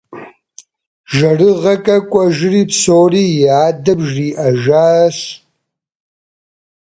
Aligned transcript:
ЖэрыгъэкӀэ 1.15 1.97
кӀуэжри, 2.09 2.61
псори 2.69 3.23
и 3.41 3.45
адэм 3.63 3.99
жриӀэжащ. 4.09 5.17